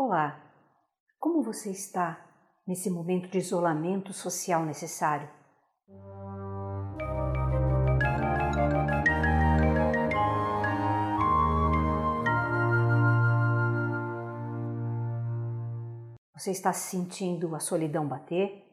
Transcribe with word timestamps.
Olá, 0.00 0.40
como 1.18 1.42
você 1.42 1.72
está 1.72 2.24
nesse 2.64 2.88
momento 2.88 3.28
de 3.28 3.38
isolamento 3.38 4.12
social 4.12 4.64
necessário? 4.64 5.28
Você 16.32 16.52
está 16.52 16.72
sentindo 16.72 17.56
a 17.56 17.58
solidão 17.58 18.06
bater? 18.06 18.64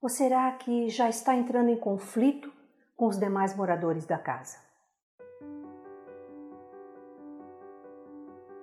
Ou 0.00 0.08
será 0.08 0.50
que 0.52 0.88
já 0.88 1.10
está 1.10 1.36
entrando 1.36 1.68
em 1.68 1.78
conflito 1.78 2.50
com 2.96 3.06
os 3.06 3.18
demais 3.18 3.54
moradores 3.54 4.06
da 4.06 4.16
casa? 4.16 4.56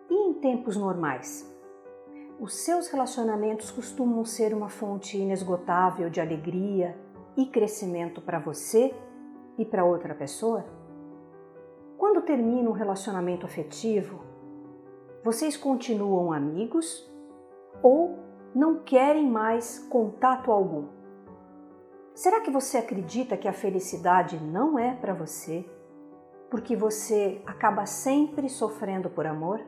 E 0.10 0.30
em 0.30 0.34
tempos 0.42 0.76
normais? 0.76 1.59
Os 2.40 2.54
seus 2.54 2.88
relacionamentos 2.88 3.70
costumam 3.70 4.24
ser 4.24 4.54
uma 4.54 4.70
fonte 4.70 5.18
inesgotável 5.18 6.10
de 6.10 6.22
alegria 6.22 6.98
e 7.36 7.46
crescimento 7.46 8.22
para 8.22 8.40
você 8.40 8.96
e 9.58 9.66
para 9.66 9.84
outra 9.84 10.16
pessoa? 10.16 10.64
Quando 11.98 12.22
termina 12.22 12.70
um 12.70 12.74
relacionamento 12.74 13.46
afetivo, 13.46 14.24
vocês 15.22 15.58
continuam 15.58 16.32
amigos 16.32 17.12
ou 17.84 18.18
não 18.56 18.84
querem 18.84 19.30
mais 19.30 19.80
contato 19.90 20.50
algum? 20.50 20.88
Será 22.16 22.40
que 22.40 22.50
você 22.50 22.78
acredita 22.78 23.36
que 23.36 23.50
a 23.50 23.54
felicidade 23.54 24.42
não 24.42 24.80
é 24.80 24.96
para 24.96 25.14
você 25.14 25.70
porque 26.50 26.74
você 26.74 27.42
acaba 27.46 27.86
sempre 27.86 28.48
sofrendo 28.48 29.10
por 29.10 29.28
amor? 29.28 29.60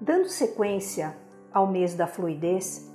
Dando 0.00 0.30
sequência 0.30 1.14
ao 1.52 1.66
mês 1.66 1.94
da 1.94 2.06
fluidez, 2.06 2.90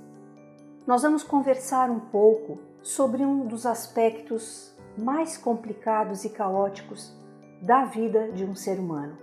nós 0.84 1.02
vamos 1.02 1.22
conversar 1.22 1.88
um 1.88 2.00
pouco 2.00 2.58
sobre 2.82 3.24
um 3.24 3.46
dos 3.46 3.64
aspectos 3.64 4.74
mais 4.98 5.36
complicados 5.36 6.24
e 6.24 6.30
caóticos 6.30 7.16
da 7.62 7.84
vida 7.84 8.32
de 8.32 8.44
um 8.44 8.56
ser 8.56 8.80
humano, 8.80 9.16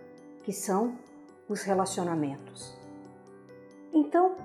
que 0.43 0.53
são 0.53 0.97
os 1.49 1.63
relacionamentos. 1.63 2.73
Então, 3.91 4.37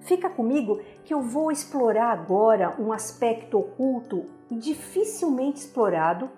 fica 0.00 0.30
comigo 0.30 0.80
que 1.04 1.12
eu 1.12 1.20
vou 1.20 1.52
explorar 1.52 2.10
agora 2.10 2.74
um 2.80 2.90
aspecto 2.90 3.58
oculto 3.58 4.24
e 4.50 4.56
dificilmente 4.56 5.60
explorado, 5.60 6.30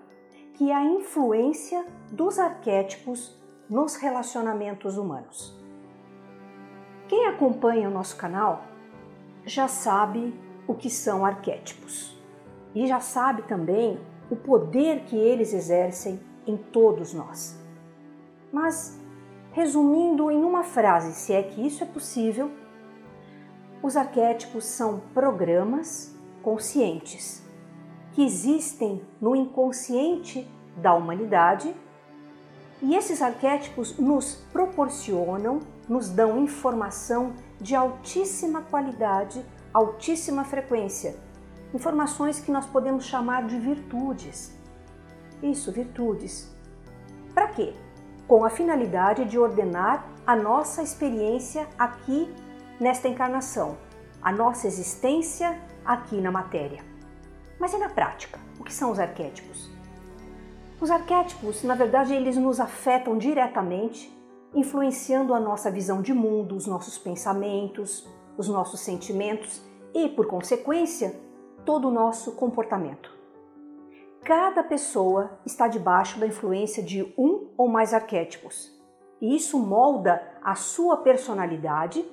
que 0.55 0.73
é 0.73 0.75
a 0.75 0.85
influência 0.85 1.87
dos 2.11 2.41
arquétipos 2.41 3.39
nos 3.69 3.95
relacionamentos 3.95 4.98
humanos. 4.98 5.59
Quem 7.11 7.27
acompanha 7.27 7.89
o 7.89 7.92
nosso 7.92 8.16
canal 8.16 8.62
já 9.44 9.66
sabe 9.66 10.33
o 10.64 10.77
que 10.77 10.89
são 10.89 11.27
arquétipos 11.27 12.17
e 12.72 12.86
já 12.86 13.00
sabe 13.00 13.42
também 13.42 13.98
o 14.30 14.36
poder 14.36 15.00
que 15.06 15.17
eles 15.17 15.52
exercem 15.52 16.20
em 16.47 16.56
todos 16.56 17.12
nós. 17.12 17.58
Mas, 18.52 18.97
resumindo 19.50 20.30
em 20.30 20.44
uma 20.44 20.62
frase, 20.62 21.12
se 21.14 21.33
é 21.33 21.42
que 21.42 21.67
isso 21.67 21.83
é 21.83 21.86
possível, 21.86 22.48
os 23.83 23.97
arquétipos 23.97 24.64
são 24.67 25.00
programas 25.12 26.17
conscientes 26.45 27.45
que 28.12 28.24
existem 28.24 29.02
no 29.20 29.34
inconsciente 29.34 30.48
da 30.77 30.95
humanidade 30.95 31.74
e 32.80 32.95
esses 32.95 33.20
arquétipos 33.20 33.98
nos 33.98 34.36
proporcionam, 34.52 35.58
nos 35.91 36.08
dão 36.08 36.38
informação 36.38 37.34
de 37.60 37.74
altíssima 37.74 38.62
qualidade, 38.62 39.44
altíssima 39.74 40.44
frequência. 40.44 41.16
Informações 41.74 42.38
que 42.38 42.52
nós 42.52 42.64
podemos 42.64 43.05
chamar 43.05 43.44
de 43.48 43.58
virtudes. 43.58 44.56
Isso, 45.42 45.73
virtudes. 45.73 46.48
Para 47.34 47.48
quê? 47.48 47.74
Com 48.29 48.45
a 48.45 48.50
finalidade 48.50 49.24
de 49.24 49.36
ordenar 49.36 50.06
a 50.24 50.36
nossa 50.36 50.80
experiência 50.80 51.67
aqui 51.77 52.33
nesta 52.79 53.08
encarnação, 53.08 53.77
a 54.23 54.30
nossa 54.30 54.68
existência 54.68 55.61
aqui 55.84 56.20
na 56.20 56.30
matéria. 56.30 56.84
Mas 57.58 57.73
e 57.73 57.79
na 57.79 57.89
prática? 57.89 58.39
O 58.61 58.62
que 58.62 58.73
são 58.73 58.92
os 58.92 59.00
arquétipos? 59.00 59.68
Os 60.80 60.89
arquétipos, 60.89 61.64
na 61.64 61.74
verdade, 61.74 62.14
eles 62.14 62.36
nos 62.36 62.61
afetam 62.61 63.18
diretamente, 63.18 64.20
influenciando 64.55 65.33
a 65.34 65.40
nossa 65.40 65.70
visão 65.70 66.02
de 66.02 66.12
mundo, 66.12 66.56
os 66.56 66.66
nossos 66.66 66.98
pensamentos, 66.98 68.08
os 68.36 68.48
nossos 68.48 68.80
sentimentos 68.80 69.62
e, 69.94 70.08
por 70.08 70.27
consequência, 70.27 71.14
todo 71.64 71.88
o 71.88 71.90
nosso 71.90 72.33
comportamento. 72.33 73.12
Cada 74.24 74.62
pessoa 74.62 75.38
está 75.46 75.66
debaixo 75.68 76.18
da 76.18 76.27
influência 76.27 76.83
de 76.83 77.14
um 77.16 77.48
ou 77.56 77.68
mais 77.68 77.94
arquétipos, 77.94 78.78
e 79.20 79.34
isso 79.36 79.58
molda 79.58 80.22
a 80.42 80.55
sua 80.55 80.98
personalidade 80.98 82.05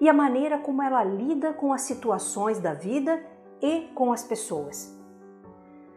e 0.00 0.08
a 0.08 0.12
maneira 0.12 0.58
como 0.58 0.82
ela 0.82 1.02
lida 1.02 1.52
com 1.52 1.72
as 1.72 1.82
situações 1.82 2.58
da 2.58 2.74
vida 2.74 3.24
e 3.60 3.88
com 3.94 4.12
as 4.12 4.22
pessoas. 4.22 4.96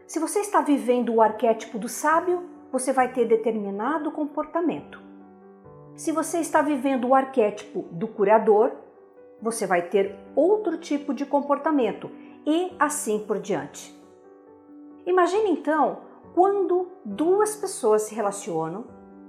Se 0.08 0.19
você 0.19 0.40
está 0.40 0.62
vivendo 0.62 1.13
o 1.13 1.22
arquétipo 1.22 1.78
do 1.78 1.88
sábio, 1.88 2.44
você 2.72 2.91
vai 2.91 3.13
ter 3.13 3.25
determinado 3.25 4.12
comportamento. 4.12 5.11
Se 5.96 6.12
você 6.12 6.40
está 6.40 6.62
vivendo 6.62 7.07
o 7.07 7.16
arquétipo 7.16 7.84
do 7.91 8.07
curador, 8.07 8.72
você 9.41 9.66
vai 9.66 9.81
ter 9.84 10.16
outro 10.35 10.78
tipo 10.78 11.13
de 11.13 11.25
comportamento 11.25 12.09
e 12.46 12.74
assim 12.79 13.19
por 13.19 13.40
diante. 13.40 13.96
Imagine 15.06 15.52
então 15.52 16.00
quando 16.34 16.88
duas 17.03 17.56
pessoas 17.56 18.03
se 18.03 18.16
relacionam, 18.16 18.85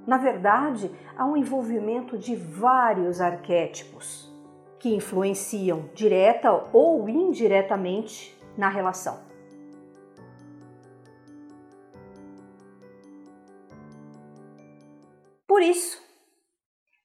na 0.07 0.17
verdade, 0.17 0.91
há 1.17 1.25
um 1.25 1.37
envolvimento 1.37 2.19
de 2.19 2.35
vários 2.35 3.21
arquétipos 3.21 4.31
que 4.79 4.95
influenciam 4.95 5.89
direta 5.95 6.53
ou 6.73 7.09
indiretamente 7.09 8.37
na 8.57 8.69
relação. 8.69 9.21
Por 15.47 15.63
isso, 15.63 16.03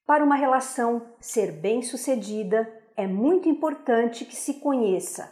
para 0.07 0.23
uma 0.23 0.35
relação 0.35 1.06
ser 1.19 1.51
bem-sucedida, 1.51 2.73
é 2.95 3.06
muito 3.06 3.50
importante 3.50 4.23
que 4.23 4.35
se 4.35 4.56
conheça 4.56 5.31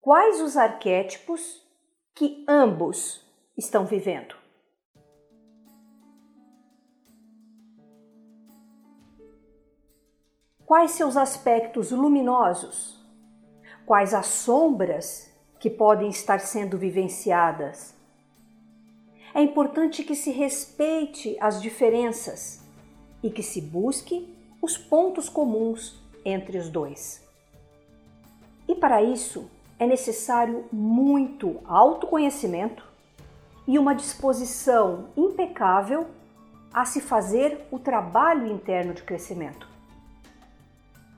quais 0.00 0.40
os 0.40 0.56
arquétipos 0.56 1.62
que 2.14 2.44
ambos 2.48 3.22
estão 3.56 3.84
vivendo. 3.84 4.36
Quais 10.64 10.92
seus 10.92 11.16
aspectos 11.16 11.90
luminosos? 11.90 13.04
Quais 13.84 14.14
as 14.14 14.26
sombras 14.26 15.30
que 15.58 15.68
podem 15.68 16.08
estar 16.08 16.38
sendo 16.38 16.78
vivenciadas? 16.78 17.94
é 19.34 19.42
importante 19.42 20.04
que 20.04 20.14
se 20.14 20.30
respeite 20.30 21.36
as 21.40 21.60
diferenças 21.60 22.63
e 23.24 23.30
que 23.30 23.42
se 23.42 23.58
busque 23.62 24.28
os 24.60 24.76
pontos 24.76 25.30
comuns 25.30 25.98
entre 26.22 26.58
os 26.58 26.68
dois. 26.68 27.26
E 28.68 28.74
para 28.74 29.02
isso 29.02 29.50
é 29.78 29.86
necessário 29.86 30.66
muito 30.70 31.58
autoconhecimento 31.64 32.86
e 33.66 33.78
uma 33.78 33.94
disposição 33.94 35.06
impecável 35.16 36.06
a 36.72 36.84
se 36.84 37.00
fazer 37.00 37.66
o 37.70 37.78
trabalho 37.78 38.46
interno 38.46 38.92
de 38.92 39.02
crescimento. 39.02 39.66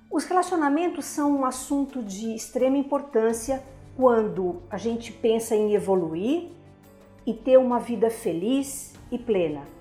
Os 0.09 0.25
relacionamentos 0.25 1.07
são 1.07 1.37
um 1.37 1.45
assunto 1.45 2.05
de 2.05 2.37
extrema 2.37 2.79
importância 2.79 3.65
quando 3.97 4.63
a 4.71 4.79
gente 4.79 5.11
pensa 5.13 5.57
em 5.57 5.75
evoluir 5.75 6.51
e 7.27 7.35
ter 7.35 7.59
uma 7.59 7.81
vida 7.81 8.11
feliz 8.11 8.95
e 9.11 9.19
plena. 9.19 9.76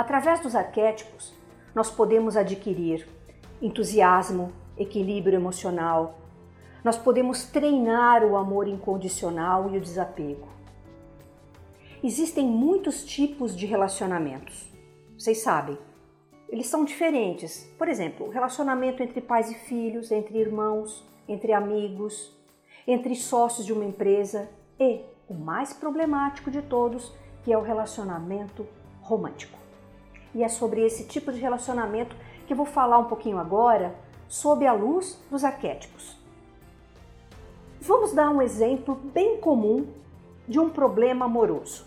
Através 0.00 0.40
dos 0.40 0.56
arquétipos, 0.56 1.34
nós 1.74 1.90
podemos 1.90 2.34
adquirir 2.34 3.06
entusiasmo, 3.60 4.50
equilíbrio 4.74 5.36
emocional, 5.36 6.18
nós 6.82 6.96
podemos 6.96 7.44
treinar 7.44 8.24
o 8.24 8.34
amor 8.34 8.66
incondicional 8.66 9.70
e 9.70 9.76
o 9.76 9.80
desapego. 9.82 10.48
Existem 12.02 12.46
muitos 12.46 13.04
tipos 13.04 13.54
de 13.54 13.66
relacionamentos. 13.66 14.72
Vocês 15.18 15.42
sabem, 15.42 15.76
eles 16.48 16.66
são 16.68 16.82
diferentes. 16.82 17.70
Por 17.76 17.86
exemplo, 17.86 18.26
o 18.26 18.30
relacionamento 18.30 19.02
entre 19.02 19.20
pais 19.20 19.50
e 19.50 19.54
filhos, 19.54 20.10
entre 20.10 20.38
irmãos, 20.38 21.06
entre 21.28 21.52
amigos, 21.52 22.34
entre 22.86 23.14
sócios 23.14 23.66
de 23.66 23.72
uma 23.74 23.84
empresa 23.84 24.48
e 24.78 25.02
o 25.28 25.34
mais 25.34 25.74
problemático 25.74 26.50
de 26.50 26.62
todos, 26.62 27.14
que 27.44 27.52
é 27.52 27.58
o 27.58 27.62
relacionamento 27.62 28.66
romântico. 29.02 29.59
E 30.34 30.42
é 30.42 30.48
sobre 30.48 30.84
esse 30.84 31.04
tipo 31.06 31.32
de 31.32 31.40
relacionamento 31.40 32.16
que 32.46 32.52
eu 32.52 32.56
vou 32.56 32.66
falar 32.66 32.98
um 32.98 33.04
pouquinho 33.04 33.38
agora 33.38 33.94
sob 34.28 34.66
a 34.66 34.72
luz 34.72 35.20
dos 35.30 35.44
arquétipos. 35.44 36.16
Vamos 37.80 38.12
dar 38.12 38.30
um 38.30 38.42
exemplo 38.42 38.94
bem 38.94 39.38
comum 39.40 39.86
de 40.46 40.58
um 40.58 40.68
problema 40.68 41.24
amoroso. 41.24 41.86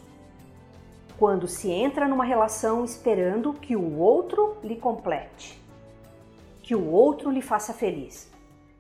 Quando 1.18 1.48
se 1.48 1.70
entra 1.70 2.08
numa 2.08 2.26
relação 2.26 2.84
esperando 2.84 3.54
que 3.54 3.76
o 3.76 3.98
outro 4.00 4.58
lhe 4.64 4.76
complete, 4.76 5.62
que 6.62 6.76
o 6.76 6.90
outro 6.90 7.30
lhe 7.30 7.42
faça 7.42 7.74
feliz. 7.74 8.32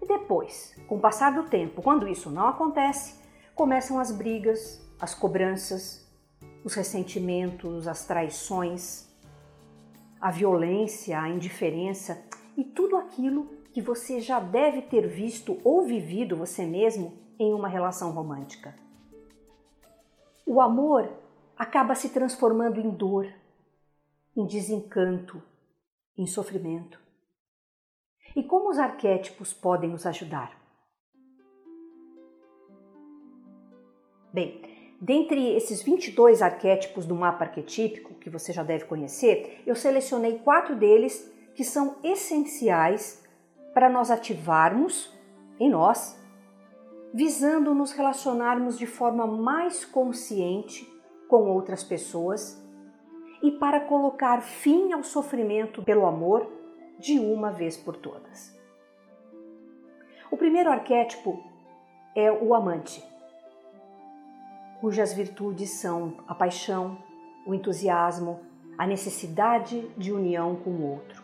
E 0.01 0.07
depois, 0.07 0.75
com 0.87 0.95
o 0.95 0.99
passar 0.99 1.33
do 1.33 1.43
tempo, 1.43 1.81
quando 1.81 2.07
isso 2.07 2.29
não 2.29 2.47
acontece, 2.47 3.21
começam 3.55 3.99
as 3.99 4.11
brigas, 4.11 4.81
as 4.99 5.13
cobranças, 5.13 6.05
os 6.63 6.73
ressentimentos, 6.73 7.87
as 7.87 8.05
traições, 8.05 9.02
a 10.23 10.31
violência, 10.31 11.19
a 11.19 11.27
indiferença 11.27 12.25
e 12.55 12.63
tudo 12.63 12.95
aquilo 12.95 13.43
que 13.73 13.81
você 13.81 14.21
já 14.21 14.39
deve 14.39 14.81
ter 14.83 15.05
visto 15.05 15.59
ou 15.65 15.83
vivido 15.83 16.37
você 16.37 16.65
mesmo 16.65 17.11
em 17.37 17.53
uma 17.53 17.67
relação 17.67 18.09
romântica. 18.11 18.73
O 20.45 20.61
amor 20.61 21.11
acaba 21.57 21.93
se 21.93 22.07
transformando 22.07 22.79
em 22.79 22.89
dor, 22.89 23.27
em 24.33 24.45
desencanto, 24.45 25.43
em 26.17 26.25
sofrimento. 26.25 26.97
E 28.33 28.43
como 28.43 28.69
os 28.69 28.79
arquétipos 28.79 29.53
podem 29.53 29.89
nos 29.89 30.05
ajudar? 30.05 30.57
Bem, 34.31 34.72
dentre 35.03 35.53
esses 35.53 35.83
22 35.83 36.41
arquétipos 36.41 37.05
do 37.05 37.13
mapa 37.13 37.43
arquetípico 37.43 38.13
que 38.13 38.29
você 38.29 38.53
já 38.53 38.63
deve 38.63 38.85
conhecer, 38.85 39.61
eu 39.67 39.75
selecionei 39.75 40.39
quatro 40.39 40.77
deles 40.77 41.29
que 41.53 41.65
são 41.65 41.97
essenciais 42.01 43.21
para 43.73 43.89
nós 43.89 44.09
ativarmos 44.09 45.13
em 45.59 45.69
nós, 45.69 46.17
visando 47.13 47.75
nos 47.75 47.91
relacionarmos 47.91 48.79
de 48.79 48.87
forma 48.87 49.27
mais 49.27 49.83
consciente 49.83 50.89
com 51.27 51.49
outras 51.49 51.83
pessoas 51.83 52.65
e 53.41 53.51
para 53.51 53.81
colocar 53.81 54.41
fim 54.41 54.93
ao 54.93 55.03
sofrimento 55.03 55.83
pelo 55.83 56.05
amor 56.05 56.49
de 56.97 57.19
uma 57.19 57.51
vez 57.51 57.75
por 57.75 57.97
todas. 57.97 58.57
O 60.31 60.37
primeiro 60.37 60.69
arquétipo 60.69 61.43
é 62.15 62.31
o 62.31 62.55
amante, 62.55 63.03
cujas 64.83 65.13
virtudes 65.13 65.69
são 65.69 66.17
a 66.27 66.35
paixão, 66.35 67.01
o 67.47 67.53
entusiasmo, 67.53 68.41
a 68.77 68.85
necessidade 68.85 69.89
de 69.97 70.11
união 70.11 70.57
com 70.57 70.71
o 70.71 70.91
outro. 70.91 71.23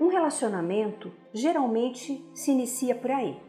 Um 0.00 0.08
relacionamento 0.08 1.12
geralmente 1.32 2.28
se 2.34 2.50
inicia 2.50 2.92
por 2.92 3.12
aí. 3.12 3.40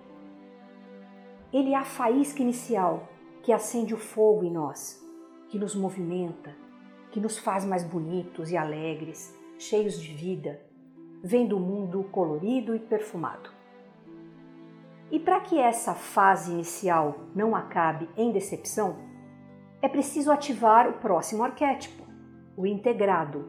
Ele 1.52 1.74
é 1.74 1.78
a 1.78 1.84
faísca 1.84 2.44
inicial 2.44 3.10
que 3.42 3.52
acende 3.52 3.92
o 3.92 3.98
fogo 3.98 4.44
em 4.44 4.52
nós, 4.52 5.04
que 5.50 5.58
nos 5.58 5.74
movimenta, 5.74 6.56
que 7.10 7.20
nos 7.20 7.40
faz 7.40 7.66
mais 7.66 7.84
bonitos 7.84 8.52
e 8.52 8.56
alegres, 8.56 9.36
cheios 9.58 10.00
de 10.00 10.14
vida, 10.14 10.62
vendo 11.24 11.58
o 11.58 11.60
mundo 11.60 12.04
colorido 12.12 12.76
e 12.76 12.80
perfumado. 12.80 13.50
E 15.12 15.20
para 15.20 15.40
que 15.42 15.60
essa 15.60 15.94
fase 15.94 16.52
inicial 16.52 17.28
não 17.36 17.56
acabe 17.56 18.10
em 18.18 18.32
decepção, 18.32 18.98
é 19.82 19.88
preciso 19.88 20.32
ativar 20.32 20.88
o 20.88 20.94
próximo 20.94 21.44
arquétipo, 21.44 22.04
o 22.56 22.66
integrado. 22.66 23.46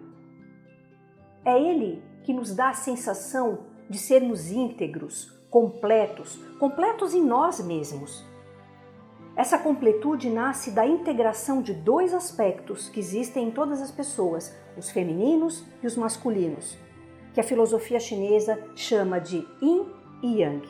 É 1.45 1.59
ele 1.61 2.03
que 2.25 2.33
nos 2.33 2.55
dá 2.55 2.71
a 2.71 2.75
sensação 2.75 3.67
de 3.89 3.99
sermos 3.99 4.51
íntegros, 4.51 5.31
completos, 5.51 6.37
completos 6.59 7.15
em 7.15 7.23
nós 7.23 7.65
mesmos. 7.65 8.25
Essa 9.37 9.59
completude 9.59 10.31
nasce 10.31 10.71
da 10.71 10.87
integração 10.87 11.61
de 11.61 11.75
dois 11.75 12.15
aspectos 12.15 12.89
que 12.89 13.01
existem 13.01 13.49
em 13.49 13.51
todas 13.51 13.83
as 13.83 13.91
pessoas, 13.91 14.57
os 14.77 14.91
femininos 14.91 15.65
e 15.83 15.87
os 15.87 15.97
masculinos, 15.97 16.77
que 17.33 17.41
a 17.41 17.45
filosofia 17.45 18.01
chinesa 18.01 18.59
chama 18.75 19.21
de 19.21 19.47
yin 19.61 19.87
e 20.23 20.41
yang. 20.41 20.67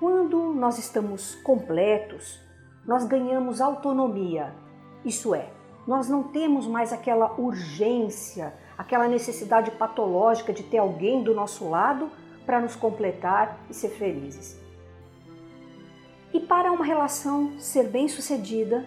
Quando 0.00 0.54
nós 0.54 0.78
estamos 0.78 1.34
completos, 1.36 2.40
nós 2.86 3.04
ganhamos 3.04 3.60
autonomia, 3.60 4.54
isso 5.04 5.34
é, 5.34 5.50
nós 5.88 6.08
não 6.08 6.22
temos 6.22 6.68
mais 6.68 6.92
aquela 6.92 7.32
urgência, 7.40 8.54
aquela 8.76 9.08
necessidade 9.08 9.72
patológica 9.72 10.52
de 10.52 10.62
ter 10.62 10.78
alguém 10.78 11.24
do 11.24 11.34
nosso 11.34 11.68
lado 11.68 12.10
para 12.46 12.60
nos 12.60 12.76
completar 12.76 13.58
e 13.68 13.74
ser 13.74 13.88
felizes. 13.88 14.56
E 16.32 16.38
para 16.38 16.70
uma 16.70 16.84
relação 16.84 17.58
ser 17.58 17.88
bem-sucedida, 17.88 18.86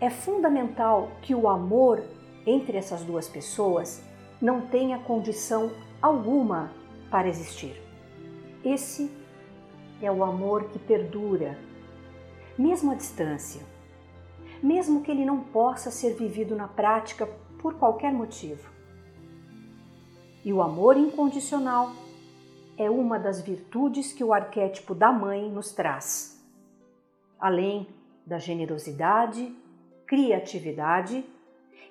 é 0.00 0.08
fundamental 0.08 1.10
que 1.20 1.34
o 1.34 1.46
amor 1.46 2.02
entre 2.46 2.78
essas 2.78 3.02
duas 3.02 3.28
pessoas 3.28 4.02
não 4.40 4.62
tenha 4.62 4.98
condição 5.00 5.72
alguma 6.00 6.70
para 7.10 7.28
existir. 7.28 7.82
Esse 8.64 9.10
é 10.00 10.10
o 10.10 10.22
amor 10.22 10.64
que 10.64 10.78
perdura, 10.78 11.58
mesmo 12.56 12.92
à 12.92 12.94
distância, 12.94 13.62
mesmo 14.62 15.02
que 15.02 15.10
ele 15.10 15.24
não 15.24 15.40
possa 15.40 15.90
ser 15.90 16.14
vivido 16.14 16.54
na 16.56 16.68
prática 16.68 17.26
por 17.60 17.74
qualquer 17.74 18.12
motivo. 18.12 18.70
E 20.44 20.52
o 20.52 20.62
amor 20.62 20.96
incondicional 20.96 21.92
é 22.76 22.88
uma 22.88 23.18
das 23.18 23.40
virtudes 23.40 24.12
que 24.12 24.22
o 24.22 24.32
arquétipo 24.32 24.94
da 24.94 25.12
mãe 25.12 25.50
nos 25.50 25.72
traz. 25.72 26.42
Além 27.38 27.88
da 28.24 28.38
generosidade, 28.38 29.54
criatividade 30.06 31.24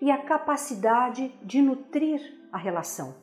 e 0.01 0.09
a 0.09 0.17
capacidade 0.17 1.29
de 1.43 1.61
nutrir 1.61 2.21
a 2.51 2.57
relação. 2.57 3.15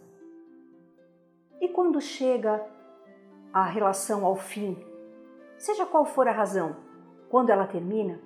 E 1.61 1.69
quando 1.69 2.01
chega 2.01 2.65
a 3.55 3.63
relação 3.63 4.27
ao 4.27 4.35
fim, 4.35 4.77
seja 5.57 5.87
qual 5.87 6.05
for 6.05 6.27
a 6.27 6.33
razão, 6.33 6.75
quando 7.29 7.51
ela 7.51 7.69
termina, 7.69 8.21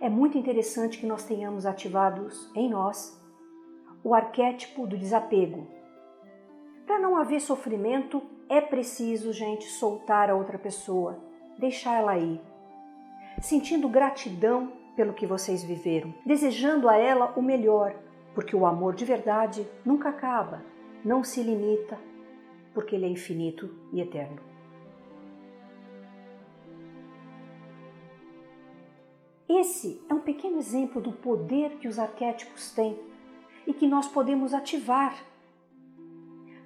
é 0.00 0.08
muito 0.08 0.38
interessante 0.38 0.98
que 0.98 1.06
nós 1.06 1.24
tenhamos 1.24 1.66
ativados 1.66 2.48
em 2.54 2.70
nós 2.70 3.20
o 4.04 4.14
arquétipo 4.14 4.86
do 4.86 4.96
desapego. 4.96 5.66
Para 6.86 7.00
não 7.00 7.16
haver 7.16 7.40
sofrimento, 7.40 8.22
é 8.48 8.60
preciso, 8.60 9.32
gente, 9.32 9.64
soltar 9.64 10.30
a 10.30 10.36
outra 10.36 10.58
pessoa, 10.58 11.18
deixar 11.58 11.96
ela 11.96 12.16
ir, 12.16 12.40
sentindo 13.40 13.88
gratidão 13.88 14.72
pelo 14.94 15.12
que 15.12 15.26
vocês 15.26 15.64
viveram, 15.64 16.14
desejando 16.24 16.88
a 16.88 16.96
ela 16.96 17.32
o 17.36 17.42
melhor, 17.42 17.96
porque 18.32 18.54
o 18.54 18.64
amor 18.64 18.94
de 18.94 19.04
verdade 19.04 19.68
nunca 19.84 20.10
acaba, 20.10 20.62
não 21.04 21.24
se 21.24 21.42
limita, 21.42 21.98
porque 22.72 22.94
ele 22.94 23.06
é 23.06 23.08
infinito 23.08 23.70
e 23.92 24.00
eterno. 24.00 24.40
Esse 29.48 30.00
é 30.08 30.14
um 30.14 30.20
pequeno 30.20 30.58
exemplo 30.58 31.00
do 31.00 31.12
poder 31.12 31.78
que 31.78 31.88
os 31.88 31.98
arquétipos 31.98 32.70
têm 32.70 32.96
e 33.66 33.74
que 33.74 33.86
nós 33.86 34.06
podemos 34.06 34.54
ativar. 34.54 35.14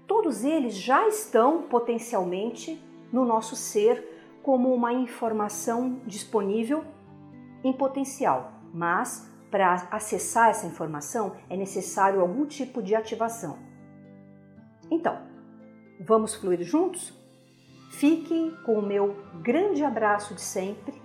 Todos 0.07 0.45
eles 0.45 0.75
já 0.75 1.09
estão 1.09 1.63
potencialmente 1.63 2.79
no 3.11 3.25
nosso 3.25 3.57
ser 3.57 4.39
como 4.43 4.75
uma 4.75 4.93
informação 4.93 6.01
disponível 6.07 6.85
em 7.65 7.73
potencial, 7.73 8.53
mas 8.73 9.33
para 9.51 9.89
acessar 9.91 10.51
essa 10.51 10.67
informação 10.67 11.37
é 11.49 11.57
necessário 11.57 12.21
algum 12.21 12.45
tipo 12.45 12.83
de 12.83 12.95
ativação. 12.95 13.59
Então, 14.91 15.34
Vamos 16.07 16.35
fluir 16.35 16.63
juntos? 16.63 17.15
Fique 17.93 18.55
com 18.63 18.79
o 18.79 18.83
meu 18.83 19.17
grande 19.41 19.83
abraço 19.83 20.35
de 20.35 20.43
sempre 20.43 21.04